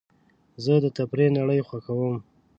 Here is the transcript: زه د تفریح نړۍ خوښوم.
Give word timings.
زه 0.63 0.73
د 0.83 0.85
تفریح 0.97 1.29
نړۍ 1.37 1.59
خوښوم. 1.67 2.15